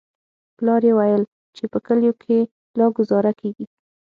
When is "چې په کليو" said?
1.55-2.13